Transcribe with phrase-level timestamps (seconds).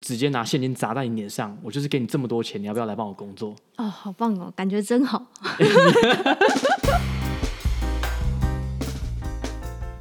[0.00, 3.54] 直接拿现金砸在你脸上，我就是给你这么多钱，你要不要来帮我工作？
[3.76, 5.26] 哦，好棒哦，感觉真好。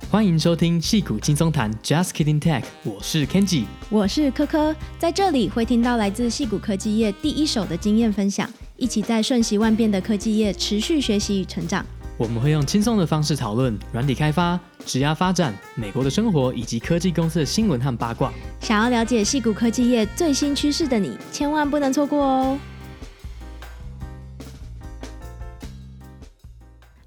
[0.09, 11.85] 欢迎收听戏骨轻松谈，Just Kidding Tech，我是 Kenji，我是科科，在这里会听到来自戏骨科技业第一手的经验分享，一起在瞬息万变的科技业持续学习与成长。
[12.19, 18.29] 我们会用轻松的方式讨论软体开发、职涯发展、美国的生活以及科技公司的新闻和八卦。
[18.59, 22.59] 想要了解矽谷科技业最新趋势的你，千万不能错过哦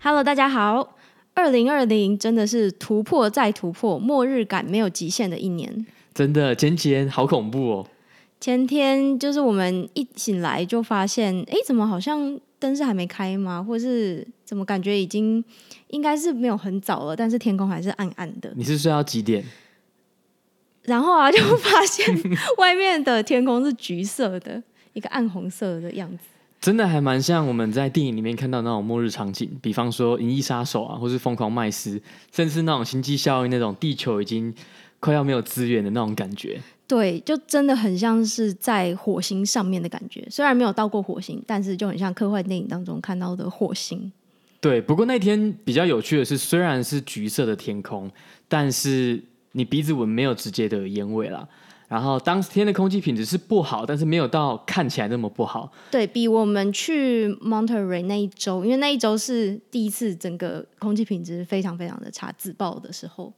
[0.01, 0.97] ！Hello，大家好，
[1.35, 5.85] 二零二零真的是突破再突破，末日感没有极限的一年。
[6.15, 7.87] 真的，前几天好恐怖哦！
[8.41, 13.63] 前天就是我们一醒来就发现，哎，怎么好像灯是还没开吗？
[13.63, 15.45] 或是怎么感觉已经
[15.89, 18.53] 应该是没有很早了，但是天空还是暗暗的。
[18.57, 19.45] 你是睡到几点？
[20.85, 22.07] 然后啊， 就发现
[22.59, 24.63] 外面的天空是橘色的，
[24.93, 26.25] 一个暗红色的样子。
[26.61, 31.99] 真的还蛮像我们在电影里面看到那种末日场景，比方说《银翼杀手》啊，或是《疯狂麦斯》，
[32.33, 34.55] 甚至那种星际效应那种地球已经
[35.01, 36.61] 快要没有资源的那种感觉。
[36.93, 40.23] 对，就真的很像是在火星上面的感觉。
[40.29, 44.13] 虽然没有到过火星，但是就很像科幻电影当中看到的火星。
[44.61, 48.11] 对，不过那天比较有趣的是，虽然是橘色的天空，
[48.47, 49.19] 但是
[49.53, 51.49] 你鼻子闻没有直接的烟味啦。
[51.89, 55.73] 然后当天的空气品质是不好，但是没有到看起来那么不好。
[55.91, 63.33] 对，比我们去 Monterey 那一周，因为那一周是第一次整个空气品质非常非常的差，自爆的时候。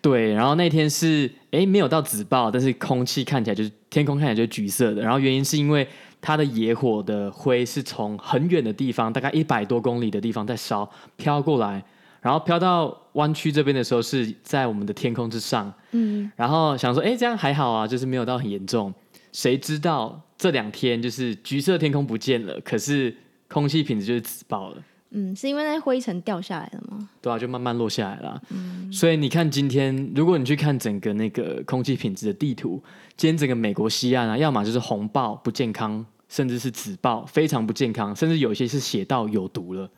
[0.00, 5.02] 对，然后那天是哎没有到紫爆，但是空气看起来就是天空看起来就是橘色的。
[5.02, 5.86] 然后原因是因为
[6.20, 11.82] 它的野火的灰是从很远的地方，大概一百多公里的地方在烧，飘过来，
[12.20, 15.72] 然后飘到湾区这边的时候是在我们的天空之上。
[15.90, 18.94] 嗯，然后想说哎这样还好啊，就是没有到很严重。
[19.32, 23.14] 谁知道这两天就是橘色天空不见了，可是
[23.48, 24.76] 空气品质就是紫爆了。
[25.10, 27.08] 嗯，是因为那灰尘掉下来了吗？
[27.22, 28.42] 对啊，就慢慢落下来了。
[28.50, 32.82] 嗯，所以你看，今天如果你去看整个那个空气品质的地图，
[33.16, 39.88] 今天整个美国西岸啊，要么就是红爆不健康，甚至是紫爆非常不健康，甚至有些是写到有毒了。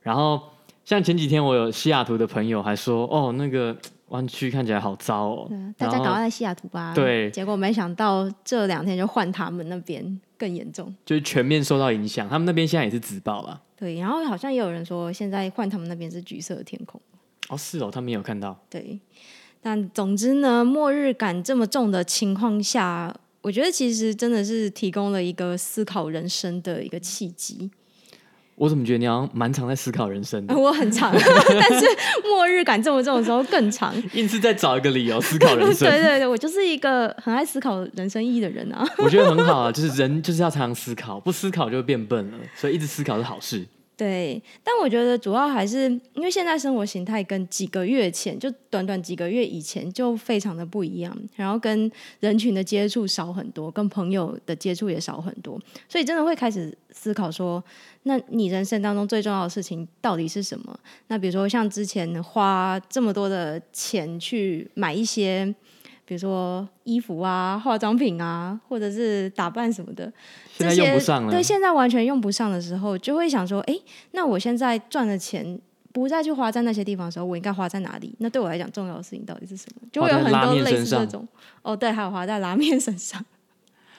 [0.00, 0.40] 然后
[0.84, 3.76] 像前几天我有西雅图的朋友还说，哦，那个
[4.08, 5.50] 湾区看起来好糟哦。
[5.76, 6.92] 大家赶快在西雅图吧。
[6.94, 12.28] 对，结果没想到这两天就换他们那边更严重，就是全面受到影响。
[12.28, 13.60] 他们那边现在也是紫爆了。
[13.76, 17.00] 对，然后好像也有人说，现在换他们那边是橘色的天空。
[17.48, 18.56] 哦，是哦，他们有看到。
[18.70, 18.98] 对，
[19.60, 27.70] 但总之呢，末日感这么重的情况下，我觉得其实真的是提供了一个思考人生的一个契机。
[28.56, 30.54] 我怎么觉得你好像蛮常在思考人生的？
[30.56, 31.12] 我很常，
[31.60, 31.86] 但是
[32.28, 33.94] 末日感这么重的时候更长。
[34.12, 35.88] 硬是在找一个理由思考人生。
[35.90, 38.86] 对对对，我就是一个很爱思考人生意义的人啊。
[38.98, 43.66] 我觉得很好啊，就是人就是要常常思考，不思考就会变笨了，所以一直思考是好事。
[43.96, 45.82] 对，但我觉得主要还是
[46.14, 57.62] 因为现在生活形态跟几个月前，就短短几个月以前就非常的不一样，然后跟人群的接触少很多，跟朋友的接触也少很多，所以真的会开始思考说，
[58.02, 60.76] 那你人生当中最重要的事情到底是什么？
[61.06, 65.54] 那比如说像之前花这么多的钱去买一些。
[66.06, 70.12] 比如说衣服啊、化妆品啊，或者是打扮什么的，
[70.52, 71.30] 现在用不上了。
[71.30, 73.74] 对，现在完全用不上的时候，就会想说：哎，
[74.10, 75.58] 那我现在赚的钱
[75.92, 78.14] 不再去花在那些地方的时候，我应该花在哪里？
[78.18, 79.88] 那对我来讲，重要的事情到底是什么？
[79.90, 81.26] 就会有很多类似这种。
[81.62, 83.24] 哦，对，还有花在拉面身上。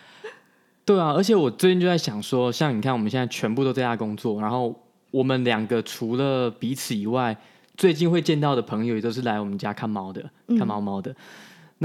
[0.86, 4.80] 对啊，而且我最近就在想说，像你看，我们现在全部都在家工作，然后
[5.10, 7.36] 我们两个除了彼此以外，
[7.76, 10.24] 最近会见到的朋友也都是来我们家看猫的，
[10.60, 11.10] 看猫猫的。
[11.12, 11.16] 嗯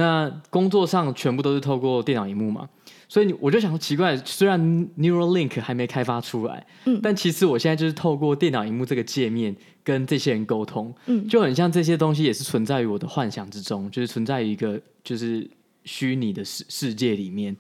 [0.00, 2.68] 那工作上全部都是透过电脑荧幕嘛，
[3.06, 4.58] 所以我就想说奇怪，虽然
[4.98, 15.48] Neuralink 还没开发出来，嗯，但其实我现在就是透过电脑荧幕这个界面跟这些人沟通，嗯，就很像这些东西也是存在于我的幻想之中，就是存在于一个就是
[15.84, 17.54] 虚拟的世世界里面。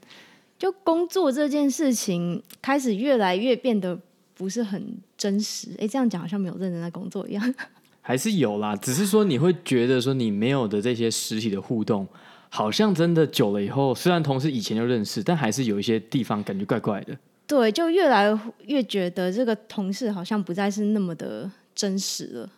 [0.58, 3.98] 就工作这件事情开始越来越变得
[4.34, 7.54] 不是很真实，哎，这样讲好像没有认真在工作一样。
[8.02, 12.06] 还是有啦，只是说你会觉得说你没有的这些实体的互动，
[12.50, 17.16] 好像真的久了以后，虽然同事以前就认识，但还是有一些地方感觉怪怪的。
[17.46, 22.50] 对，就越来越觉得这个同事好像不再是那么的真实了。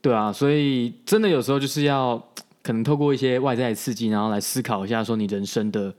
[0.00, 2.16] 对啊，所以真的有时候就是要
[2.62, 5.92] 可能透过一些外在的刺激，然后来思考一下说你人生的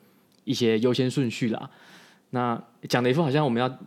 [0.45, 1.69] 一些优先顺序啦。
[2.29, 3.77] 那讲的一副好像我们要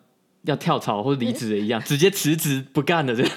[0.42, 3.32] 要跳槽或者离职的一样，直接辞职不干了这样。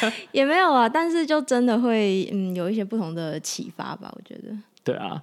[0.32, 4.56] 也没有啊，但是就真的会嗯有一些不同的启发吧，我觉得。
[4.92, 5.22] 对啊，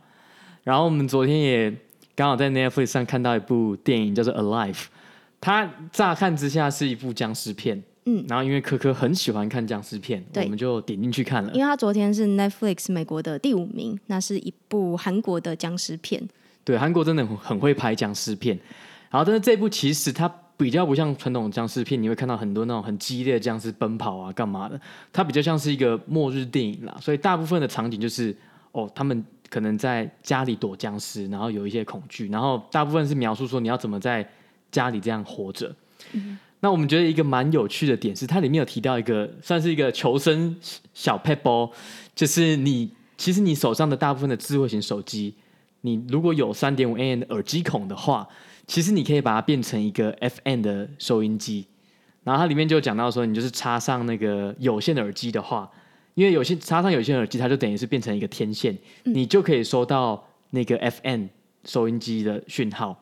[0.64, 1.74] 然后我们昨天也
[2.16, 4.74] 刚好在 Netflix 上看到一部电影叫做《Alive》，
[5.40, 7.84] 它乍看之下是一部僵尸片。
[8.10, 11.52] 嗯，然后因为科科很喜欢看僵尸片，对我们就点进去看了。
[11.52, 16.26] 因为他昨天是 Netflix 美国的第五名，那是一部韩国的僵尸片。
[16.64, 18.58] 对，韩国真的很很会拍僵尸片。
[19.12, 24.80] 然后，但是这部其实它比较不像传统僵尸片，你会看到很多那种很激烈的僵尸奔跑啊、干嘛的。
[25.12, 28.34] 它比较像是一个末日电影啦，所以大部分的场景就是
[28.72, 34.28] 哦，他们可能在家里躲僵尸，然后有一些恐惧，然后大部分是描述说你要怎么在
[34.72, 35.74] 家里这样活着。
[36.14, 40.56] 嗯那我们觉得一个蛮有趣的点是，它里面有提到一个算是一个求生
[40.92, 41.70] 小撇步，
[42.16, 45.36] 就是你其实你手上的大部分的智慧型手机，
[45.82, 48.28] 你如果有三点五 AN 的耳机孔的话，
[48.66, 51.68] 其实你可以把它变成一个 FM 的收音机。
[52.24, 55.70] 然后它里面就讲到说，你就是插上那个有线的耳机的话，
[56.18, 61.26] 因为有些插上有线耳机，它就等于是变成一个天线，你就可以收到那个 FM
[61.64, 63.00] 收音机的讯号。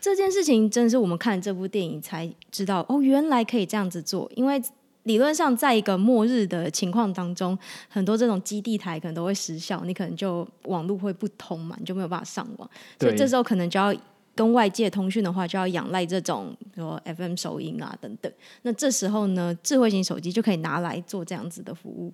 [0.00, 4.30] 这件事情真的是我们看这部电影才知道哦，原来可以这样子做。
[4.36, 4.62] 因为
[5.02, 12.70] 理论上，在一个末日的情况当中，很多这种基地台可能都会失效，你可能就网络会不通嘛，你就没有办法上网。
[13.00, 13.92] 所以这时候可能就要
[14.34, 18.32] 跟外界通讯的话，就要仰赖这种说 FM 收音啊等等。
[18.62, 22.12] 那这时候呢，智慧型手机就可以拿来做这样子的服务。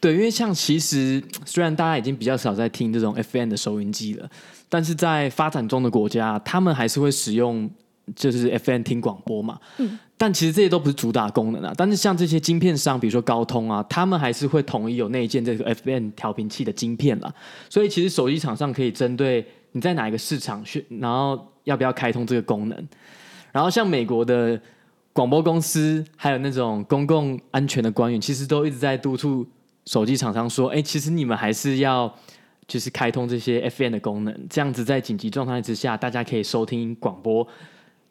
[0.00, 4.28] 对，因为像其实虽然大家已经比较少在听这种 FM 的收音机了。
[4.70, 7.70] 但是在发展中的国家，他们还是会使用
[8.14, 9.58] 就是 FM 听广播嘛。
[9.78, 9.98] 嗯。
[10.16, 11.72] 但其实这些都不是主打功能啊。
[11.76, 17.32] 但是像这些晶片商，比如说高通啊，他们还是会统一有内建这个 FM 调频器的晶片啦。
[17.70, 22.88] 所以其实手机厂商可以针对你在哪一个市场去，然后要不要开通这个功能。
[23.52, 24.60] 然后像美国的
[25.12, 29.46] 广播公司，还有那种公共安全的官员，其实都一直在督促
[29.86, 32.12] 手机厂商说：“哎，其实你们还是要。”
[32.68, 37.48] 就是开通这些 FM 的功能，这样子在紧急状态之下，大家可以收听广播，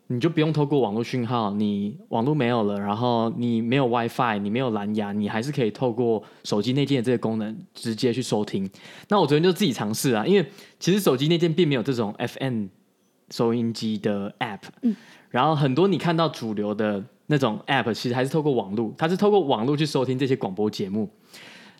[0.07, 8.67] 你就不用透过网络讯号，你网络没有了，然后你没有 WiFi，你没有蓝牙，你还是可以透过手机内建的这个功能直接去收听。
[9.09, 10.43] 那我昨天就自己尝试啊，因为
[10.79, 12.65] 其实手机内建并没有这种 FM
[13.29, 14.95] 收音机的 App，嗯，
[15.29, 21.09] 然后很多你看到主流的那种 App，其实还是透过网络，它是透过网络去收听这些广播节目。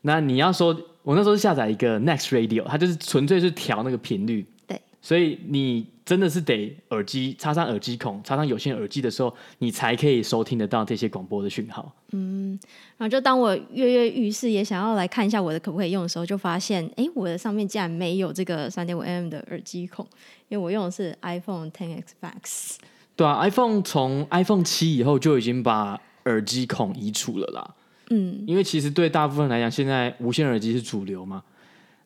[0.02, 4.46] 那你要说，我那时候是下载一个 Next Radio，它就是纯粹是调那个频率。
[4.68, 11.94] 对，所以你真的是得耳机插上耳机孔，插上有线耳机的时候，你才可以收听得到这些广播的讯号。
[12.14, 12.58] 嗯，
[12.98, 20.08] 然后就当我跃跃欲试，也想要来看一下我的可不可以用的时候，就发现，哎，我的上面竟然没有这个三点五 mm 的耳机孔，
[20.48, 22.78] 因为我用的是 iPhone Ten X Max。
[23.18, 27.76] 对啊，iPhone 从 iPhone 七以后就已经把耳机孔移除了啦。
[28.12, 31.44] 嗯，因为其实对大部分人来讲，现在无线耳机是主流嘛。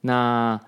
[0.02, 0.60] 那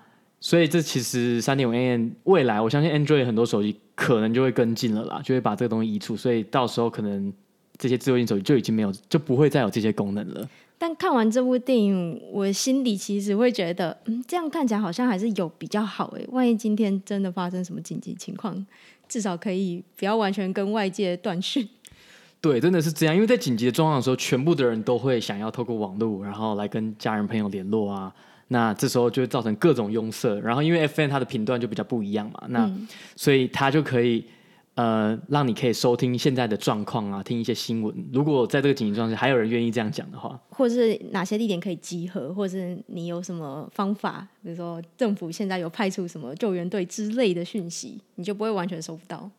[0.44, 6.14] 所以这其实三点五 AN 未来，我相信 Android 很多手机可能就会跟进了啦，就会把这个东西移除。
[6.14, 7.32] 所以到时候可能
[7.78, 10.46] 这些智慧型手机就已经没有，就不会再有这些功能了。
[10.76, 16.28] 但看完这部电影，我心里其实会觉得，嗯，这样看起来好像还是有比较好诶。
[16.30, 18.66] 万一今天真的发生什么紧急情况，
[19.08, 21.66] 至少可以不要完全跟外界断讯。
[22.42, 28.14] 对，真的是这样，因为在紧急的状况的时候，全部的人都会想要透过网络，然后来跟家人朋友联络啊。
[28.48, 32.86] 那这时候就会造成各种拥塞，然后因为 FM 它的频段就比较不一样嘛，那、嗯、
[33.16, 34.24] 所以它就可以
[34.74, 37.94] 呃让你可以收听现在的状况啊，听一些新闻。
[38.12, 49.30] 如果在这个紧急状态下还有人愿意这样讲的话，或者是哪些地点可以集合，或者是你有什么方法，比如说政府现在有派出什么救援队之类的讯息，你就不会完全收不到。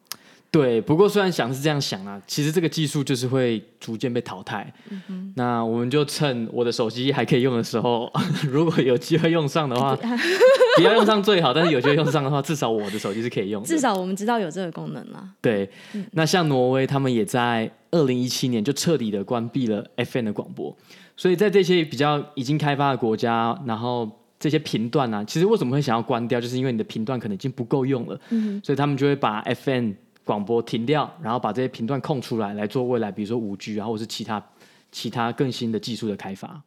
[0.55, 4.73] 对，不过虽然想是这样想啊，其实这个技术就是会逐渐被淘汰。
[5.09, 8.09] 嗯、那我们就趁我的手机还可以用的时候，
[8.49, 9.93] 如果有机会用上的话，
[10.77, 13.67] 不要用上最好，但是有机会用上的话，至少我的手机是可以用的。
[13.67, 15.29] 至少我们知道有这个功能了。
[15.41, 20.73] 对，嗯、那像挪威，他们也在二零一七年就彻底的关闭了 FM 的广播，
[21.17, 24.09] 所以在这些比较已经开发的国家，然后
[24.39, 28.17] 这些频段啊，其实为什么会想要关掉，就是因为你的频段可能已经不够用了，
[28.63, 29.91] 所以他们就会把 FM。
[30.25, 34.45] 广播停掉，然后把这些频段空出来，来做未来，比如说五 G 啊，或是其他
[34.91, 36.61] 其他更新的技术的开发。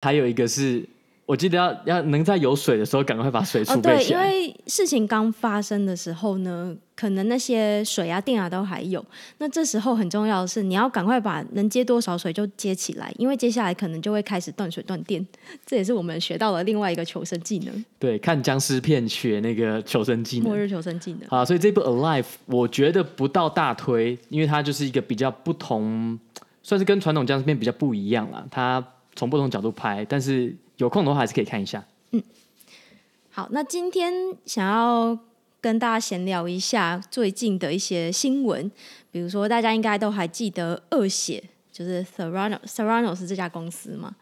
[0.00, 0.84] 还有一个是。
[1.28, 4.20] 我记得要要能在有水的时候赶快把水储备起来。
[4.20, 9.04] 哦，对，因为事情刚发生的时候呢，可能那些水啊、电啊都还有。
[9.36, 15.24] 那这时候很重要的是，你要赶快把能接多少水就接起来，因为接下来可能就会开始断水断电。
[15.66, 17.84] 这也是我们学到了另外一个求生技能。
[17.98, 21.28] 对，看僵尸片学那个求生技能，末日求生技能。
[21.28, 26.18] 好，所以这部《Alive》我觉得不到大推，因为它就是一个比较不同，
[26.62, 28.42] 算是跟传统僵尸片比较不一样啦。
[28.50, 28.82] 它
[29.14, 30.56] 从不同角度拍，但是。
[30.78, 31.84] 有空的话还是可以看一下。
[32.12, 32.22] 嗯，
[33.30, 34.12] 好，那今天
[34.46, 35.16] 想要
[35.60, 38.70] 跟大家闲聊一下最近的一些新闻，
[39.12, 44.16] 比如说大家应该都还记得恶血，就是 Theranos Theranos 这家公司嘛，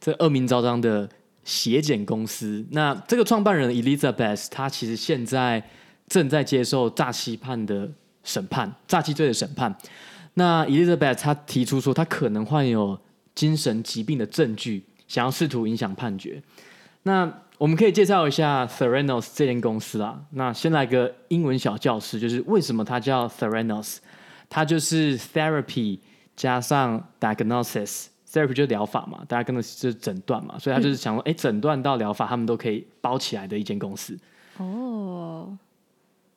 [0.00, 1.08] 这恶名昭彰的
[1.44, 2.64] 血检公司。
[2.70, 5.62] 那这个创办人 Elizabeth，他其实现在
[6.08, 7.90] 正在接受诈欺判的
[8.24, 9.76] 审判，诈欺罪的审判。
[10.34, 12.98] 那 Elizabeth 她提出说，他可能患有
[13.34, 16.42] 精神疾病的证据，想要试图影响判决。
[17.02, 20.20] 那我们可以介绍一下 Theranos 这间公司啊。
[20.30, 23.98] 那先来个英文小教室，就是为什么它叫 Theranos？
[24.48, 25.98] 它就是 therapy
[26.36, 34.16] 加上 diagnosis，therapy 就是疗法嘛，，diagnosis 就是诊断嘛，所以它就是想说，哎、嗯，诊断到疗法，他们都可以包起来的一间公司。
[34.58, 35.56] 哦，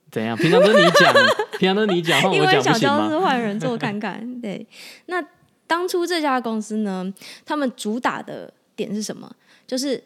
[0.10, 0.36] 怎样？
[0.38, 1.14] 平常都是你讲，
[1.60, 3.20] 平常都是你讲，换 我讲不行吗？
[3.20, 4.42] 换人做看看。
[4.42, 4.66] 对，
[5.06, 5.24] 那
[5.68, 7.14] 当初这家公司呢，
[7.46, 9.30] 他们主打的点是什么？
[9.68, 10.02] 就是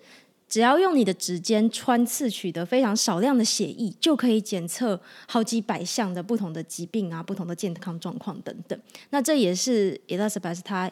[0.50, 8.80] 只要用你的指尖穿刺取得非常少量的血液，就可以检测好几百项的不同的疾病啊，不同的健康状况等等。
[9.12, 10.92] 那这也是 Elizabeth 他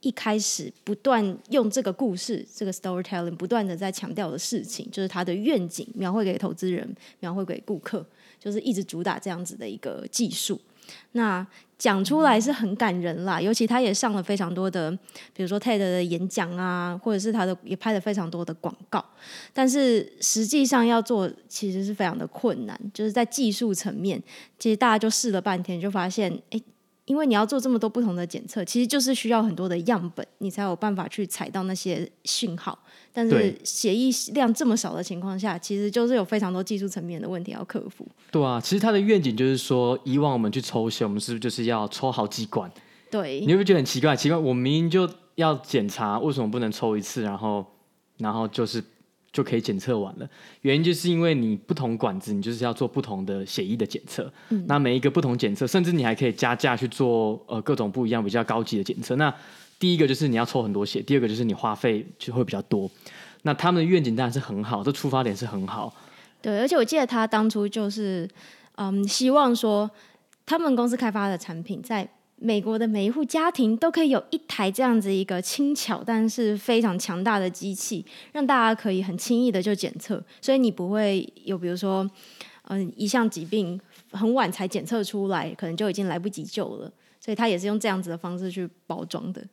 [0.00, 8.04] 一开始不断用这个故事，这个 storytelling 不断的在强调的事情，就是他的愿景，描绘给投资人，描绘给顾客，
[8.40, 10.60] 就是一直主打这样子的一个技术。
[11.12, 11.46] 那
[11.78, 14.90] 讲出来是很感人啦，尤其他也上了非常多的，
[15.34, 19.04] 比如说 TED 的演讲啊，或者是他的也拍了非常多的广告，
[19.52, 24.22] 但是实际上要做其实是非常的困难，就是在技术层面，
[24.58, 26.62] 其实大家就试了半天，就发现，诶，
[27.06, 32.78] 因为你要做这么多不同的检测，其实就是需要很多的样本，你才有办法去采到那些讯号。
[33.12, 38.06] 但是血液量这么少的情况下，其实就是有非常多技术层面的问题要克服。
[38.30, 42.70] 对啊，其实他的愿景就是说，以往我们去抽血，我们是不是就是要抽好几管？
[43.10, 44.16] 对，你会不会觉得很奇怪？
[44.16, 47.66] 奇怪，我明明就要检查，为什么不能抽一次，然后
[48.16, 48.82] 然后就是
[49.30, 50.26] 就可以检测完了？
[50.62, 54.32] 原因就是因为你不同管子，你就是要做不同的血液的检测。
[54.48, 59.16] 嗯，那每一个不同检测，甚至你还可以加价去做呃各种不一样比较高级的检测。
[59.16, 59.34] 那
[59.82, 62.88] 第一个就是你要抽很多血，第二个就是你花费就会比较多。
[63.42, 65.92] 那他们的愿景当然是很好，这出发点是很好。
[66.40, 68.28] 对，而且我记得他当初就是，
[68.76, 69.90] 嗯，希望说
[70.46, 82.08] 他们公司开发的产品，在美国的每一户家庭都可以有一台这样子一个轻巧但是非常强大的机器，让大家可以很轻易的就检测，所以你不会有比如说，
[82.68, 83.80] 嗯，一项疾病
[84.12, 86.88] 很晚才检测出来，可能就已经来不及救了。
[87.18, 89.44] 所以他也是用这样子的方式去包装的。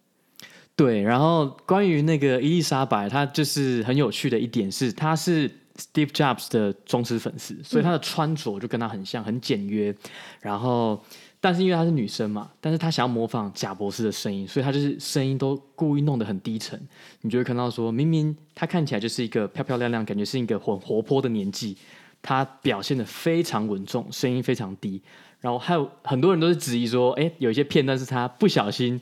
[0.80, 9.94] 对，然后关于那个伊丽莎白，她就是很有趣的一点是，她是 Steve Jobs 的忠实粉丝，所以她的穿着就跟他很像，很简约。
[10.40, 11.04] 然后，
[11.42, 16.80] 但是因为她是女生嘛，但是她想要模仿贾博士的声音，所以她就是声音都故意弄得很低沉。
[17.24, 21.76] 你就会看到说，明明她看起来就是一个漂漂亮亮，感觉是一个很活泼的年纪，
[22.22, 25.02] 她表现得非常稳重，声音非常低。
[25.42, 29.02] 然后还有很多人都是质疑说，哎，有一些片段是她不小心。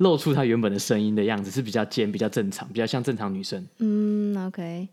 [0.00, 3.66] 露出她原本的声音的样子是比较尖、比较正常、比较像正常女生。
[3.78, 4.88] 嗯，OK，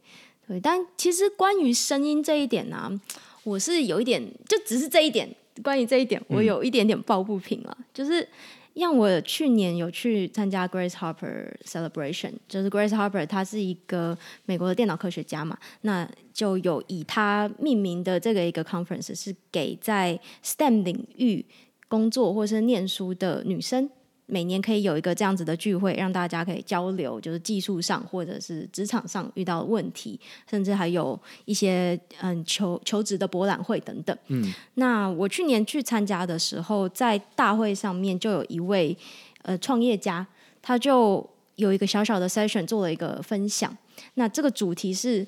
[0.47, 0.59] 对。
[0.59, 3.01] 但其实关于声音这一点呢、啊，
[3.43, 5.27] 我是有一点，就只是这一点，
[5.63, 7.77] 关于这一点，我有一点点抱不平了。
[7.79, 8.27] 嗯、就是
[8.75, 21.45] 像我去年有去参加 Grace Harper Celebration，就是 Grace Harper，她是一个美国的电脑科学家嘛，那就有以她命名的这个一个 conference 是给在 STEM 领域
[21.87, 23.89] 工作或是念书的女生。
[24.29, 30.19] 每年可以有一个这样子的聚会，让大家可以交流，就是技术上或者是职场上遇到的问题，
[30.49, 34.15] 甚至还有一些嗯求求职的博览会等等。
[34.27, 38.95] 嗯，那我去年去参加的时候，在大会上面就有一位
[39.43, 40.27] 呃创业家，
[40.61, 43.75] 他就有一个小小的 session 做了一个分享。
[44.15, 45.25] 那这个主题是，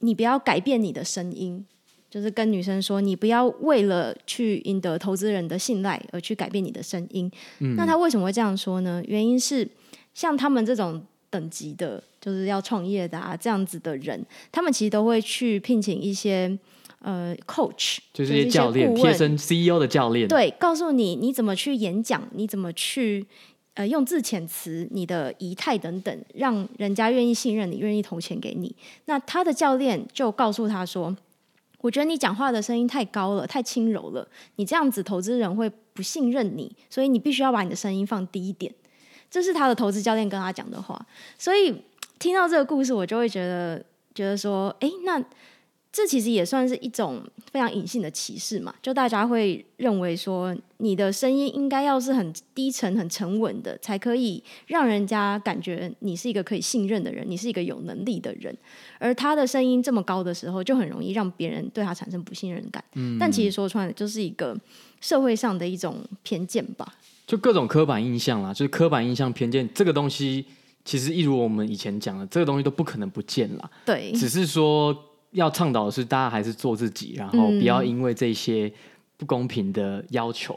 [0.00, 1.66] 你不要改变你的声音。
[2.12, 7.30] 就是跟女生说，你不要为了去赢得投资人的信赖而去改变你的声音。
[7.60, 7.74] 嗯。
[7.74, 9.02] 那他为什么会这样说呢？
[9.06, 9.66] 原因是
[10.12, 16.58] 像他们这种等级的，就是要创业的啊，这样子的人，他们其实都会去聘请一些
[16.98, 23.24] 呃 coach，就是一些教练，贴身 CEO 的教练，对，告诉你你怎么去演讲，你怎么去
[23.72, 28.76] 呃用字遣词，你的仪态等等，让人家愿意信任你，愿意投钱给你。
[29.06, 31.16] 那他的教练就告诉他说。
[31.82, 34.26] 我觉得你讲话的声音太高了，太轻柔了。
[34.56, 38.72] 你这样子，投资人会不信任你，所以你必须要把你的声音放低一点。
[39.30, 41.06] 这是他的投资教练跟他讲的话。
[41.36, 41.82] 所以
[42.18, 43.84] 听到这个故事，我就会觉得，
[44.14, 45.22] 觉得说，诶，那
[45.92, 58.56] 这其实也算是一种非常隐性的歧视嘛，就大家会认为说，你的声音应该要是很低沉、很沉稳的，才可以让人家感觉你是一个可以信任的人，你是一个有能力的人。
[58.98, 62.82] 而他的声音这么高的时候，就很容易让别人对他产生不信任感。
[62.94, 64.56] 嗯，但其实说穿了，就是一个
[65.02, 66.94] 社会上的一种偏见吧，
[67.26, 70.46] 就各种刻板印象啦，就是刻板印象、偏见这个东西，
[70.86, 73.70] 其实一如我们以前讲的，这个东西都不可能不见了。
[73.84, 74.96] 对，只是说。
[75.32, 78.72] 要倡导的是，大家还是做自己，然后不要因为这些
[79.16, 80.56] 不公平的要求，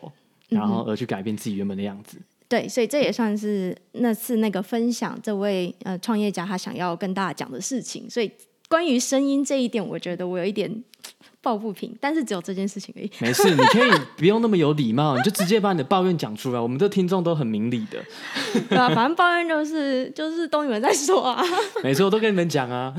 [0.50, 2.18] 嗯、然后而去改变自己原本的样子。
[2.48, 8.08] 对，所以这也算是那次那个分享，这位呃创业家他想要跟大家讲的事情。
[8.10, 8.32] 所以
[8.76, 10.84] 关于声音这一点，我觉得我有一点。
[11.42, 13.12] 抱不平，但是只有这件事情而已。
[13.20, 16.60] 没事，你可以不用那么有礼貌，你就直接把你的抱怨讲出来。
[16.60, 18.04] 我们这听众都很明理的，
[18.68, 21.44] 对啊，反正抱怨就是就是都你们在说啊。
[21.84, 22.92] 没错，我都跟你们讲啊。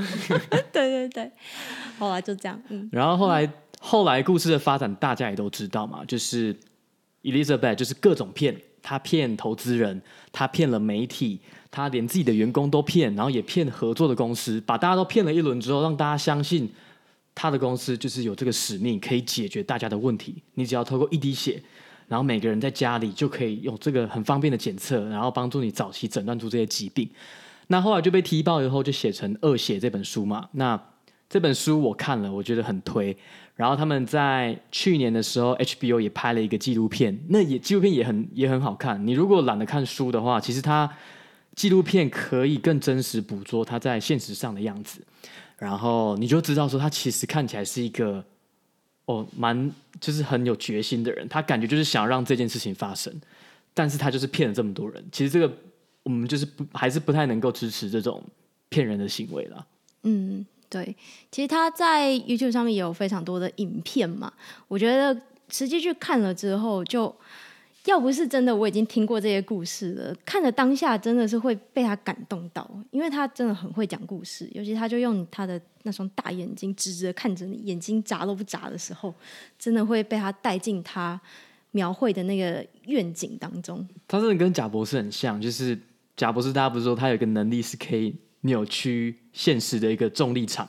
[0.71, 1.29] 对 对对，
[1.99, 2.57] 后来就这样。
[2.69, 6.55] 嗯，然后后来后来故事的发展，大家也都知道嘛，就是
[7.23, 16.69] Elizabeth 就是各种骗，他骗投资人，他骗了媒体，他连自己的员工都骗，然后也骗合作的公司，把大家都骗了一轮之后，让大家相信。
[17.39, 20.41] 他的公司就是有这个使命，可以解决大家的问题。
[20.55, 21.61] 你只要透过一滴血，
[22.07, 27.07] 然后每个人在家里就可以用这个很方便的检测，然后帮助你早期诊断出这些疾病。
[27.67, 30.49] 那后来就被踢爆以后，就写成《恶血》这本书嘛。
[30.53, 30.81] 那
[31.29, 33.15] 这本书我看了，我觉得很推。
[33.53, 39.05] 然后他们在去年的时候，HBO 也拍了一个纪录片，那也纪录片也很也很好看。
[39.05, 40.91] 你如果懒得看书的话，其实它
[41.57, 45.01] 纪录片可以更真实捕捉他在现实上的样子。
[45.57, 48.23] 然后你就知道说，他其实看起来是一个
[49.05, 51.27] 哦，蛮就是很有决心的人。
[51.27, 53.11] 他感觉就是想让这件事情发生，
[53.73, 55.03] 但是他就是骗了这么多人。
[55.11, 55.51] 其实这个
[56.03, 58.23] 我们就是不还是不太能够支持这种
[58.69, 59.65] 骗人的行为了。
[60.03, 60.95] 嗯，对。
[61.31, 64.31] 其实他在 YouTube 上面也有非常多的影片嘛，
[64.67, 67.13] 我觉得实际去看了之后就。
[67.87, 70.13] 要不是真的，我已经听过这些故事了。
[70.25, 79.15] 看着当下真的是会被他感动到，因为他真的很会讲故事，尤其他就用他的那双大眼睛直直的看着你，眼睛眨都不眨的时候，
[79.57, 81.19] 真的会被他带进他
[81.71, 83.87] 描绘的那个愿景当中。
[84.05, 85.79] 他真的跟贾博士很像，就是
[86.17, 90.67] 贾博士，大家不是说他有一个能力是可以扭曲现实的一个重力场，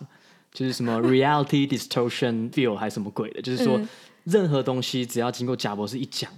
[0.53, 3.81] 就是什么 reality distortion field 还是什么鬼的，就是说
[4.23, 6.31] 任何东西只要经过贾博士一讲。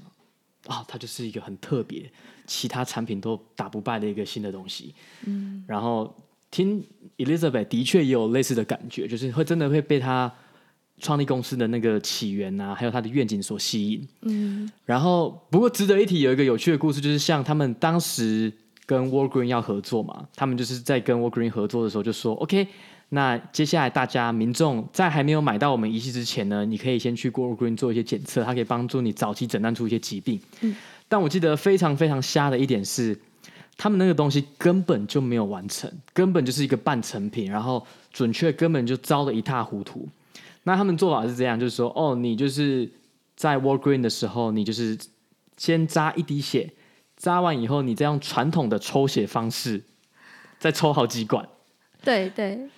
[0.67, 2.11] 啊、哦，它就是一个很特别，
[2.47, 4.95] 其他产品都打不败的一个新的东西。
[5.25, 6.15] 嗯，然后
[6.51, 6.85] 听
[7.17, 10.33] Elizabeth 的确也有类似的感觉，就是会真的会被他
[10.99, 14.07] 创立公司的那个起源啊，还有他的愿景所吸引。
[14.23, 18.53] 嗯，然后不过值得一提，有一个有趣的故事，就是像他们当时
[18.85, 22.69] 跟 Walgreen 要合作嘛，他们就是在跟 Walgreen 合作的时候就说 OK。
[23.13, 30.41] 那接下来，大家民众在还没有买到我们仪器之前呢，你可以先去 Walgreens 做一些检测，它可以帮助你早期诊断出一些疾病。
[30.61, 30.75] 嗯。
[31.09, 33.19] 但我记得非常非常瞎的一点是，
[33.77, 40.09] 他们那个东西根本就没有完成，根本就是一个半成品，然后准确根本就糟的一塌糊涂。
[40.63, 42.89] 那他们做法是这样，就是说，哦，你就是
[43.35, 44.97] 在 Walgreens 的时候，你就是
[45.57, 46.73] 先扎一滴血，
[47.17, 49.83] 扎完以后，你再用传统的抽血方式
[50.61, 51.49] 再抽好几管。
[52.05, 52.69] 对对。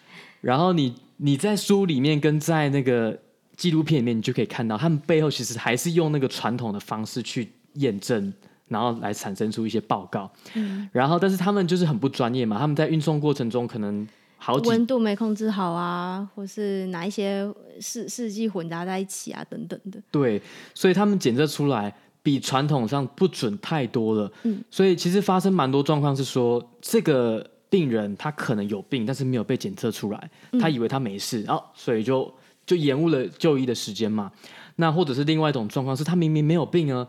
[0.43, 3.17] 然后你你在书里面跟在那个
[3.57, 8.33] 纪录片里面，你就可以看到他们背后其实还是用那个传统的方式去验证，
[8.67, 10.29] 然后来产生出一些报告。
[10.55, 10.89] 嗯。
[10.91, 14.05] 然后，但是他们就是很不专业嘛，他们在运送过程中可能
[14.37, 17.49] 好几温度没控制好啊，或是哪一些
[17.81, 20.03] 试试剂混杂在一起啊，等等的。
[20.11, 20.43] 对，
[20.75, 24.33] 所以他们检测出来比传统上不准太多了。
[24.43, 24.61] 嗯。
[24.69, 27.49] 所以其实发生蛮多状况是说这个。
[27.73, 30.31] 病人他可能有病，但是没有被检测出来，
[30.61, 32.31] 他以为他没事，然后、所以就
[32.67, 34.31] 就延误了就医的时间嘛。
[34.77, 37.09] 那或者是另外一种状况是，他明明没有病啊，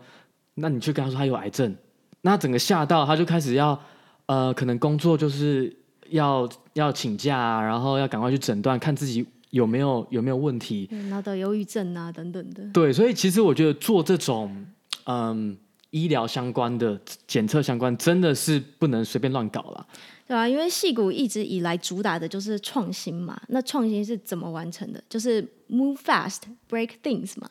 [0.54, 1.76] 那你去跟他说他有癌症，
[2.22, 3.78] 那整个吓到，他就开始要
[4.24, 5.70] 呃，可能工作就是
[6.08, 12.66] 要要请假啊，然后要赶快去诊断，看自己有没有有没有问题，然后得忧郁症啊等等的。
[12.72, 14.64] 对，所以其实我觉得做这种
[15.04, 15.54] 嗯
[15.94, 19.86] 医疗相关的检测相关，真的是不能随便乱搞了。
[20.26, 23.40] 对啊，因为戏谷一直以来主打的就是创新嘛。
[23.46, 25.00] 那创新是怎么完成的？
[25.08, 27.48] 就是 move fast, break things 嘛。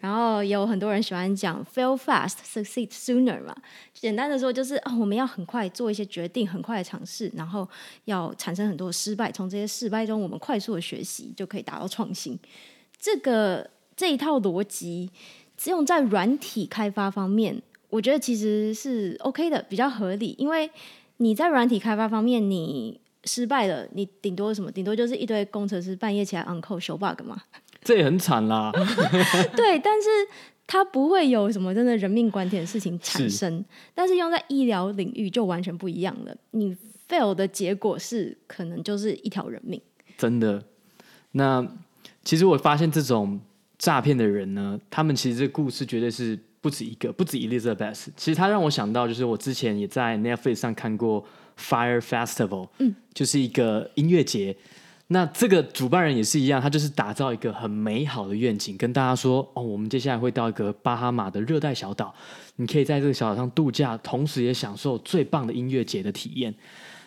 [0.00, 3.54] 然后有很多人喜欢讲 fail fast, succeed sooner 嘛。
[3.92, 7.68] 简单的说，就是哦，我们要很快做一些决定，很快的尝试，然后
[8.06, 9.30] 要产生很多的失败。
[9.30, 12.36] 从这些失败中，我们快速的学习，就可以达到创新。
[12.98, 15.10] 这个这一套逻辑，
[15.56, 17.62] 只用在软体开发方面，
[17.94, 20.70] 我觉得其实是 OK 的，比较合理，因为。
[21.18, 24.68] 你在软体开发方面，你失败了，你顶多什么？
[24.68, 27.40] 顶多就是一堆工程师半夜起来 on call 修 bug 嘛。
[27.84, 28.72] 这也很惨啦。
[29.54, 30.08] 对，但是
[30.66, 33.58] 它不会有什么真的人命关天的事情产生。
[33.58, 36.36] 是但是用在医疗领域就完全不一样了。
[36.50, 36.76] 你
[37.08, 39.80] fail 的结果是可能就是一条人命。
[40.18, 40.60] 真的。
[41.30, 41.64] 那
[42.24, 43.40] 其实我发现这种
[43.78, 48.06] 诈骗的人呢，他们其实这故事绝对是不止一个，不止 Elizabeth。
[48.16, 51.22] 其实他让我想到，就是我之前也在 Netflix 上看过
[51.58, 54.56] Fire Festival，嗯，就是一个音乐节。
[55.08, 62.14] 那这个主办人也是一样，他就是打造一个很美好的愿景，跟大家说：哦，我们接下来会到一个巴哈马的热带小岛，
[62.56, 66.54] 你可以在这个小岛上度假，同时也享受最棒的音乐节的体验。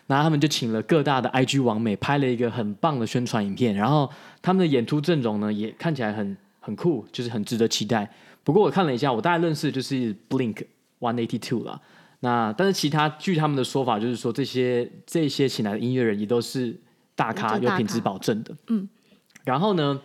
[0.05, 4.07] 然后他们就请了各大的 IG 网美拍了一个很棒的宣传影片，然后
[4.43, 8.07] 他们的演出阵容呢也看起来很很酷，就是很值得期待。
[8.47, 10.63] 不过我看了一下，我大概认识的就是 Blink
[11.01, 11.81] One Eighty Two 了。
[12.21, 16.73] 那但是其他据他们的说法，就是说这些这些请来的音乐人也都是
[17.13, 18.55] 大咖，有品质保证的。
[18.67, 18.87] 嗯。
[19.43, 19.99] 然后呢，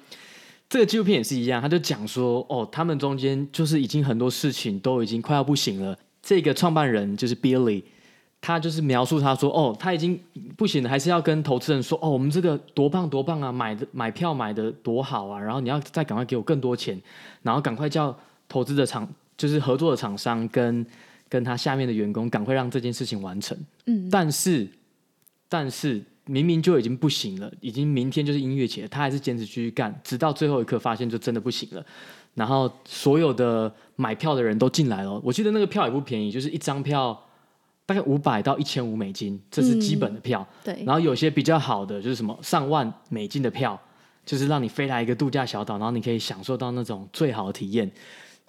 [0.68, 5.96] 这个纪录片也是一样，他就讲说，哦，他们中间就是已经很多事情都已经快要不行了。
[6.20, 7.84] 这个创办人就是 Billy。
[8.44, 10.20] 他就是描述他说哦，他已经
[10.56, 17.00] 不行了，还是要跟投资人说哦，我们这个多棒多棒啊，买的买票买的多好啊，然后你要再赶快给我更多钱，
[17.42, 18.12] 然后赶快叫
[18.52, 20.84] 投资的厂，就是合作的厂商跟
[21.28, 23.56] 跟他下面的员工赶快让这件事情完成。
[23.86, 24.68] 嗯，但是
[25.48, 31.84] 但是明明就已经不行了，已经明天就是音乐节，他还是坚持继续干，直到最后一刻发现就真的不行了，
[32.34, 37.18] 然后所有的买票的人都进来了，我记得那个票也不便宜，就是一张票。
[37.84, 40.46] 大概五百到一千五美金，这是基本的票。
[40.62, 43.78] 嗯、对，然后有些比较好的就是什么上万美金的票，
[44.24, 47.90] 就是让你飞来一个度假小岛，然后你可以享受到那种最好的体验。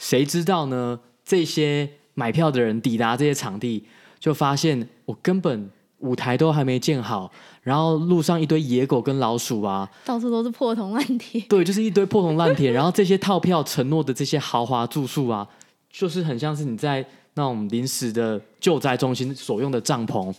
[0.04, 1.00] 谁知道呢？
[1.24, 3.86] 这些买票的人抵达这些场地，
[4.20, 11.40] 就发现我根本舞台都还没建好，然后路上一堆野狗跟老鼠啊，到处都是破铜烂铁。
[11.48, 12.70] 对，就是一堆破铜烂铁。
[12.76, 15.48] 然后这些套票承诺的这些豪华住宿啊，
[15.90, 17.06] 就是很像是你在。
[17.36, 20.32] 那种临时的救灾中心所用的帐篷，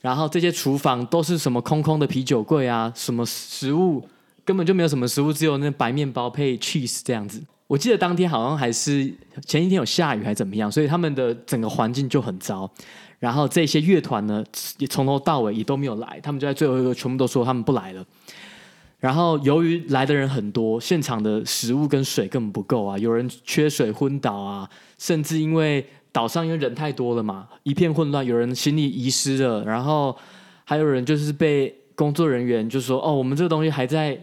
[0.00, 4.00] 然后这些厨房都是什么空空的啤酒柜啊，什么食物
[4.44, 7.42] 根本就没有什么食物，只有那白面包配 cheese 这样子。
[7.66, 9.12] 我记得当天好像还是
[9.44, 12.70] 前一天有下雨还怎么样，所以他们的整个环境就很糟。
[13.18, 14.44] 然后这些乐团呢，
[14.78, 18.04] 也从头到尾也都没有来，他们就在最后一个全部都说他们不来了。
[18.98, 25.84] 然后由于来的人很多，现场的食物跟水根本不够啊，有人缺水昏倒啊，甚至因为。
[26.12, 30.16] 岛上因为人太多了嘛，一片混乱，有人行李遗失了，然后
[30.64, 34.18] 还有人就是被工作人员就说：“哦，我们这个东西还在，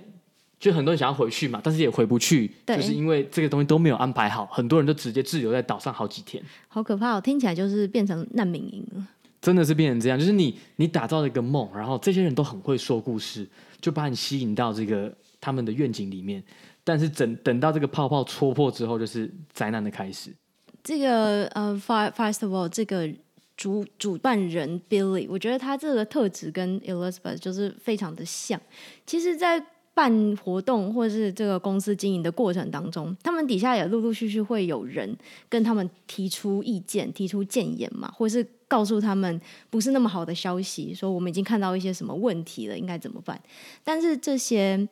[0.63, 7.19] 就很多人想要回去嘛，但是也回不去，对就是因为这个东西都没有安排好，很多人都直接滞留在岛上好几天，好可怕哦！
[7.19, 9.05] 听起来就是变成难民营了，
[9.41, 13.45] 真的是变成这样，就是你你打造了一个梦，然后这些人都很会说故事，
[13.81, 16.41] 就把你吸引到这个他们的愿景里面，
[16.85, 20.33] 但是等等到这个泡泡戳破之后，就是灾难的开始。
[20.81, 23.09] 这个呃，Fire Festival 这个
[23.57, 28.59] 主主办人 Billy，我觉得他这个特质跟 Elizabeth 就是非常的像。
[29.05, 29.61] 其实，在
[29.93, 35.15] 办活动或是这个公司经营的过程当中，他们底下也陆陆续续会有人
[35.47, 43.39] 跟他们提出意见、提出建言嘛，或者是告诉他们不是那么好的消息，说我们已经看到一些什么问题了，应该怎么办？
[43.83, 44.87] 但是这些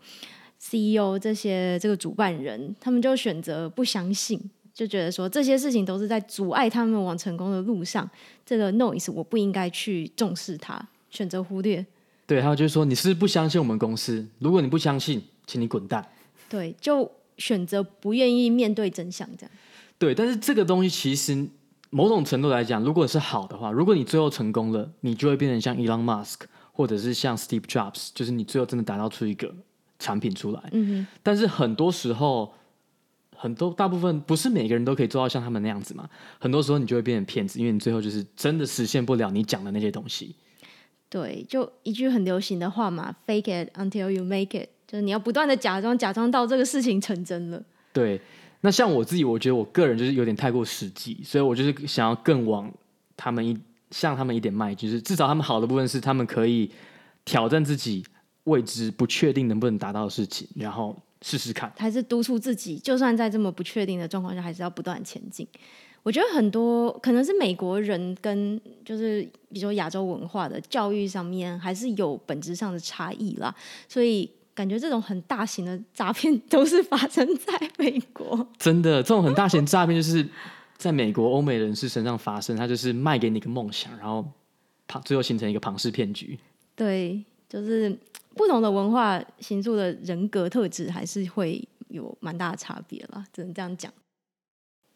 [0.59, 4.39] CEO、这些这个主办人，他们就选择不相信。
[4.73, 8.09] 就觉得说这些事情都是在阻碍他们往成功的路上，
[8.45, 11.85] 这个 noise 我不应该去重视它，选择忽略。
[12.31, 14.25] 对，还有就是说你是不是不相信我们公司？
[14.39, 16.07] 如果你不相信，请你滚蛋。
[16.47, 19.51] 对，就选择不愿意面对真相，这样。
[19.97, 21.45] 对，但是这个东西其实
[21.89, 29.53] 某种程度来讲，如果是好的话，如果你最后成功了，你就会变成像 Elon Musk 或者是像 Steve Jobs，就是你最后真的打造出一个
[29.99, 30.61] 产品出来。
[30.71, 31.07] 嗯哼。
[31.21, 32.53] 但是很多时候。
[33.33, 40.35] 很多大部分不是每个人都可以做到像他们那样子嘛，很多时候你就会变成骗子，因为你最后就是真的实现不了你讲的那些东西。
[41.11, 47.61] 对，就一句很流行的话嘛，“Fake it until you make it”，就是你要不断的假装，假装到这个事情成真了。
[47.91, 48.19] 对，
[48.61, 52.71] 那像我自己，我觉得我个人就是有点太过实际，所以我就是想要更往
[53.17, 53.55] 他们一
[53.91, 56.71] 向他们一点迈进，就是至少他们好的部分是他们可以
[57.25, 58.03] 挑战自己
[58.45, 60.97] 未知、不确定能不能达到的事情，然后。
[61.23, 65.47] 试试看，还是督促自己，就算在这么不确定的状况下，还是要不断前进。
[66.03, 73.53] 我觉得很多可能是美国人跟就是比如说亚洲文化的教育上面，还是有本质上的差异啦。
[73.87, 78.47] 所以感觉这种很大型的诈骗都是发生在美国。
[78.57, 80.27] 真的，这种很大型诈骗就是
[80.77, 84.25] 在美国欧美人士身上发生，他就是卖给你一个梦想，然后
[85.05, 86.37] 最后形成一个庞氏骗局。
[86.75, 87.23] 对。
[87.51, 87.93] 就是
[88.33, 93.91] 不同的文化形塑的人格特质，还是会有蛮大的差别啦，只能这样讲。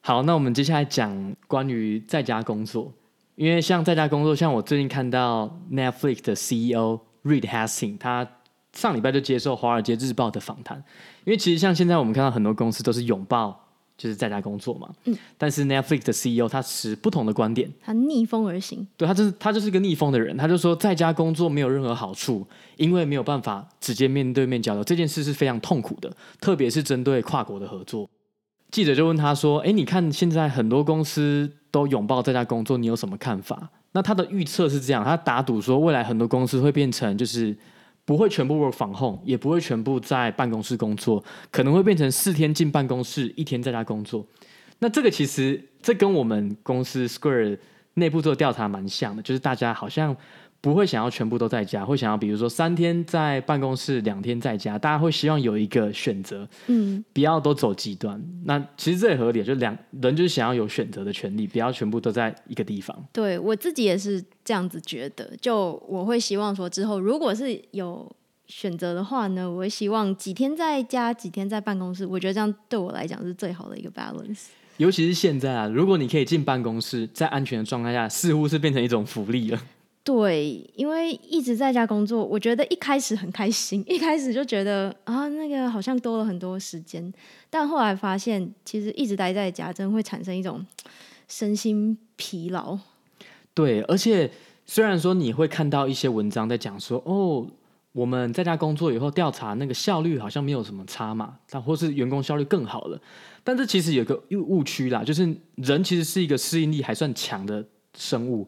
[0.07, 2.93] 好，那我们接下来讲关于在家工作，
[3.33, 8.27] 因为像在家工作，像我最近看到 Netflix 的 CEO Reed Hastings，他
[8.73, 10.77] 上礼拜就接受《华尔街日报》的访谈，
[11.23, 13.59] 因为其实像现在我们看到很多公司都是拥抱。
[13.97, 28.09] 就是在家工作嘛，嗯，但是 Netflix 的 CEO 他持不同的观点，他逆风而行，对，他就是他就是个逆风的人，他就说在家工作没有任何好处，因为没有办法直接面对面交流，这件事是非常痛苦的，特别是针对跨国的合作。
[28.75, 37.55] 记者就问他说：“哎，你看现在很多公司都拥抱在家工作，你有什么看法？”那他的预测是这样，他打赌说未来很多公司会变成就是。
[38.03, 44.23] 不会全部 work from home，也不会全部在办公室工作，可能会变成四天进办公室，一天在家工作。
[44.77, 47.57] 那这个其实这跟我们公司 Square
[47.95, 50.15] 内部做调查蛮像的，就是大家好像。
[50.65, 58.19] 不会想要全部都在家，会想要比如说三天在办公室，两天在家，大家会希望有一个选择，嗯，不要都走极端。
[58.45, 62.97] 那其实这也合理，就两人就是想要有选择的权利，不要全部都在一个地方。
[63.13, 68.11] 对，我自己也是这样子觉得，就我会希望说之后如果是有
[68.47, 72.03] 选择的话呢，我会希望几天在家，几天在办公室。
[72.07, 74.47] 我觉得这样对我来讲是最好的一个 balance。
[74.77, 79.61] 尤其是现在啊，如果你可以进办公室，在安全的状态下，似乎是变成一种福利了。
[80.05, 87.11] 对，因为一直在家工作，我觉得一开始很开心，一开始就觉得啊，那个好像多了很多时间，
[87.49, 90.63] 但后来发现，其实一直待在家，真会产生一种
[91.27, 92.77] 身心疲劳。
[93.55, 94.29] 对，而且
[94.67, 97.47] 虽然说你会看到一些文章在讲说，哦，
[97.91, 103.01] 我们在家工作以后调查那个效率好像没有什么差嘛，但或是员工效率更好了，
[103.43, 107.65] 但这其实有个误区啦，就是人其实是一个适应力还算强的
[107.97, 108.47] 生物。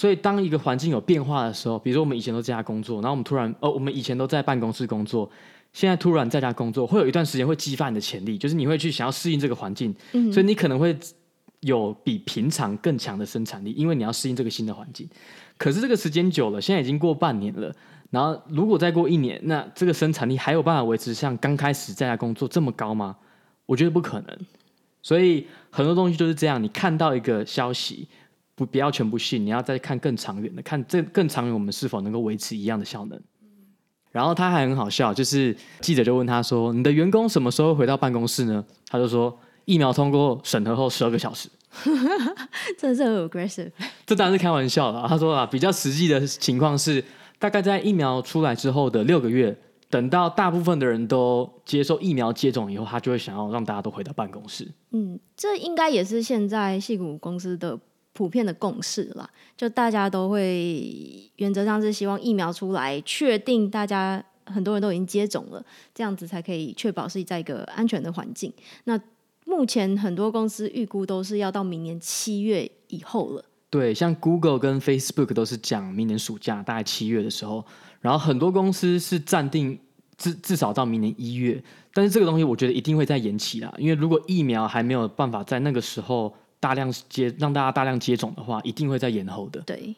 [0.00, 5.30] 所以，当一个环境有变化的时候，比如说我们以前都在家工作，然后我们突然，哦，我们以前都在办公室工作，
[5.74, 10.98] 现在突然在家工作，会有一段时间会激发你的潜力，就是你会去想要适应这个环境，嗯，所以你可能会
[11.60, 15.06] 有比平常更强的生产力，因为你要适应这个新的环境。
[15.58, 17.70] 可是这个时间久了，现在已经过半年了，
[18.08, 23.14] 然后如果再过一年，那这个生产力还有办法维持像刚开始在家工作这么高吗？
[23.66, 24.38] 我觉得不可能。
[25.02, 28.08] 所以很多东西就是这样，你看到一个消息。
[28.60, 33.18] 不，不要全部信，你要再看更长远的，看这更长远，我们是否能够维持一样的效能。
[34.12, 41.48] 然后他还很好笑，就是记者就问他说：“你的员工什么时候回到办公室呢？”他就说：“疫苗通过审核后十二个小时。
[42.76, 43.70] ”真的是很 aggressive。
[44.04, 45.06] 这当然是开玩笑了。
[45.08, 47.02] 他说啊，比较实际的情况是，
[47.38, 49.56] 大概在疫苗出来之后的六个月，
[49.88, 54.68] 等到大部分的人都接受疫苗接种以后，他就会想要让大家都回到办公室。
[54.90, 57.78] 嗯，这应该也是现在戏谷公司的。
[58.20, 68.52] 普遍的共识啦，就大家都会原则上是希望疫苗出来，确定大家很多人都已经接种了，这样子才可以确保是在一个安全的环境。
[68.84, 69.00] 那
[69.46, 73.42] 目前很多公司预估都是要到明年七月以后了。
[73.70, 77.64] 对，像 Google 跟 Facebook 都是讲明年暑假，大概七月的时候。
[78.02, 79.80] 然后很多公司是暂定
[80.18, 86.34] 至至少到明年一月，但是这个东西我觉得一定会再延期啦，因为如果疫苗还没有办法在那个时候。
[86.60, 89.60] 大量接让大家大量接种的话，一定会在延后的。
[89.62, 89.96] 对。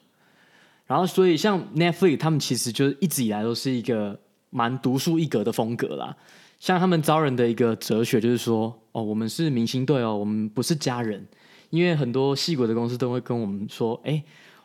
[0.87, 4.19] 然后，所以像 Netflix 他们其实就是一直以来都是一个
[4.51, 6.17] 蛮独树一格的风格啦。
[6.59, 11.27] 像他们招人的一个哲学就是说，哦，我们是明星队哦，我们不是家人。
[11.71, 14.23] 因为很多戏骨的公司都会跟我们说，哎，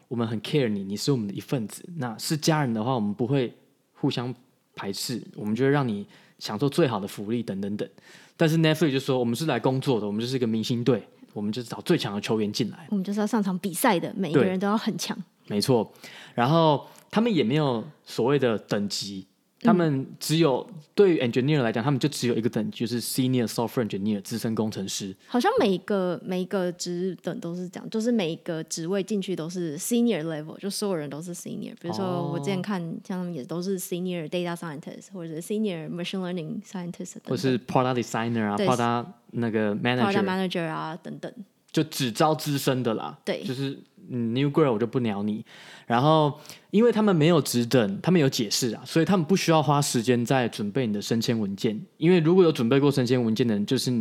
[0.09, 1.83] 我们很 care 你，你是我们的一份子。
[1.95, 3.53] 那是家人的话，我们不会
[3.93, 4.35] 互相
[4.75, 6.05] 排斥，我们就会让你
[6.39, 7.87] 享受最好的福利等等等。
[8.35, 11.07] 但是 Netflix 就说，我们是来工作的，我们就是一个明星队。
[11.37, 15.15] 我们就是找最强的球员进来，我们就是要上场比赛的，每一个人都要很强。
[15.45, 15.87] 没错，
[16.33, 19.27] 然后他们也没有所谓的等级。
[19.61, 25.15] 他们只有对于 engineer 来讲，他们就只有一个等级，就是 senior software engineer 资深工程师。
[25.27, 31.73] 好像每一个每一个职等都是这样，就是每一个职位进去都是 senior level，就所有人都是 senior。
[31.81, 41.33] 比如说我之前看，像他们也都是 senior data scientist 或者 senior machine learning scientist，或是 product designer 啊，product 那个 manager manager 啊等等，
[41.71, 43.17] 就只招资深的啦。
[43.25, 43.77] 对，就是。
[44.09, 45.45] 嗯，New Girl 我就不鸟你。
[45.85, 46.39] 然后，
[46.71, 51.79] 因为他们没有职等，他们有解释啊，所以他们不需要花时间在准备你的升迁文件。
[51.97, 53.91] 因为如果有准备过升迁文件的人，就是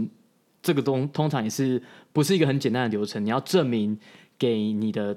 [0.63, 1.81] 这个东通常也是
[2.13, 3.25] 不是一个很简单的流程。
[3.25, 3.97] 你要证明
[4.39, 5.17] 给你的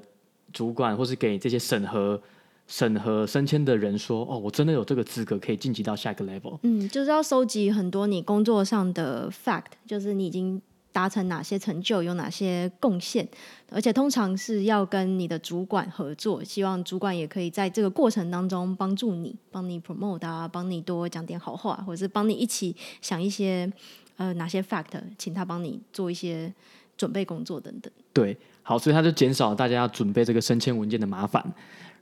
[0.52, 2.20] 主管或是给这些审核
[2.66, 6.58] 审核升迁的人说，哦，我真的有这个资格可以晋级到下一个 level。
[6.62, 10.62] 嗯，就是要收集很多你工作上的 fact，就是你已经。
[10.92, 13.26] 达成哪些成就，有哪些贡献，
[13.70, 23.70] 而且通常是要跟你的主管合作，希望主管也可以在这个过程当中帮助你，帮你 promote 啊，帮你多讲点好话，或者是帮你一起想一些
[24.16, 26.52] 呃哪些 fact，请他帮你做一些
[26.96, 27.92] 准备工作等等。
[28.12, 31.44] 对，好，所以他就减少大家准备这个升迁文件的麻烦。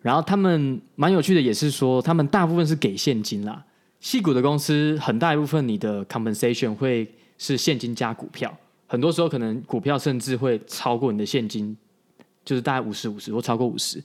[0.01, 3.65] 然后他们蛮有趣的，也是说他们大部分是给现金啦。
[4.01, 8.57] 矽谷的公司很大一部分你的 compensation 会是现金加股票。
[8.89, 11.77] 很多时候可能股票甚至会超过你的现金，
[12.45, 14.03] 就是大概五十五十或超过五十，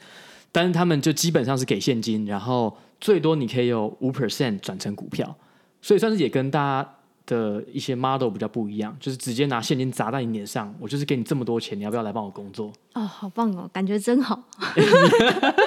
[0.52, 5.36] 但是他们就基本上是给现金，然后最多你可以有五 percent 转成股票，
[5.82, 12.72] 所以算是也跟大家的一些 model 比较不一样，就是直接拿现金砸在你脸上，我就是给你这么多钱，你要不要来帮我工作？
[12.94, 14.44] 哦，好棒哦，感觉真好。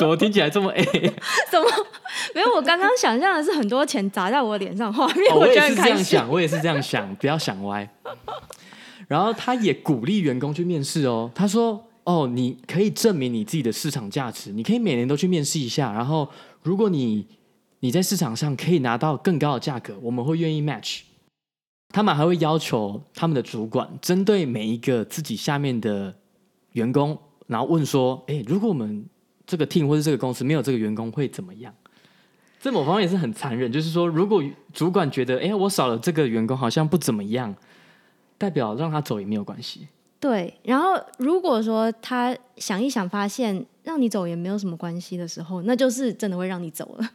[0.00, 0.82] 怎么听起来这么 A？
[1.50, 1.66] 怎么
[2.34, 2.54] 没有？
[2.54, 7.88] 我刚刚想象的是很多钱砸在我脸上画面，哦，我也是这样我想，我也是这样想， 不要想歪。
[9.06, 11.30] 然后他也鼓励员工去面试哦。
[11.34, 15.92] 他说：“哦，你可以证明你自己的市场价值，你可以每年都去面试一下。
[15.92, 16.28] 然后，
[16.62, 17.26] 如果你
[17.80, 21.00] 你在市场上可以拿到更高的价格，我们会愿意 match。
[21.92, 26.14] 他们还会要求他们的主管针对每一个自己下面的
[26.72, 29.04] 员工，然后问说：‘哎，如果我们
[29.50, 31.74] 这个 team 或者这个公司没有这个员工会怎么样？’
[32.62, 34.40] 这某方面也是很残忍，就是说，如果
[34.72, 37.52] 主管觉得：‘哎，我少了这个员工，好像不怎么样。’
[38.38, 39.88] 代表让他走也没有关系。
[40.18, 47.10] 对，然后如果说他想一想，发现让你走也没有什么关系的时候，那就是真的会让你走了。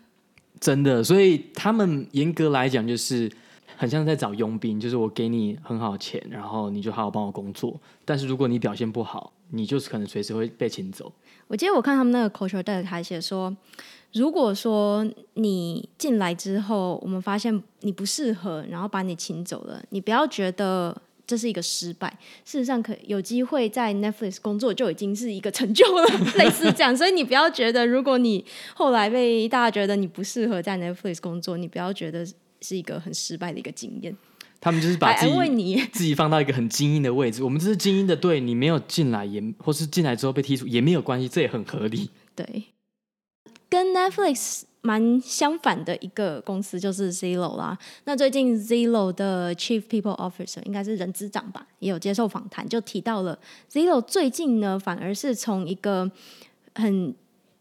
[0.59, 3.31] 真的，所以他们严格来讲就是
[3.77, 7.79] 很像在找佣兵，就是我给你很好钱，然后你就好好帮我工作。
[8.03, 11.11] 但是如果你表现不好，你就是可能随时会被请走。
[11.47, 13.55] 我记得我看他们那个 culture deck 还写说，
[14.13, 21.01] 如果说你进来之后，我们发现你不适合，然后把你请走了，你不要觉得。
[21.27, 22.07] 这是一个失败。
[22.43, 26.05] 事实上，可有机会在 Netflix 工作就已经是一个成就了，
[26.37, 26.95] 类似这样。
[26.95, 32.23] 所以你不要觉得，如果你后来被大家觉得你不适合在 Netflix 工作，你不要觉得
[32.65, 34.15] 是一个很失败的一个经验。
[34.59, 37.43] 他们就是把自己自己放到一个很精英的位置。
[37.43, 42.09] 我们这是精英的队，你没有进来也，或是进来之后被踢出也没有关系，这也很合理。
[42.35, 42.63] 对，
[43.69, 44.63] 跟 Netflix。
[44.85, 47.75] 蛮相反的一个公司就是 Zillow 啦。
[48.03, 53.39] 那最近 Zillow 的 Chief People Officer 应该是人资长吧，也有接受访谈，就提到了
[53.71, 56.11] Zillow 最近呢，反而是从一个
[56.75, 57.15] 很